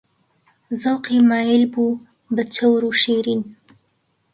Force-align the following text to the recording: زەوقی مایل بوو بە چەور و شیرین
زەوقی 0.81 1.19
مایل 1.29 1.63
بوو 1.73 2.01
بە 2.35 2.43
چەور 2.55 2.81
و 2.85 2.91
شیرین 3.01 3.41